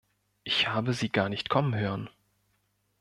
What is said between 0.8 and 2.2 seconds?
sie gar nicht kommen hören.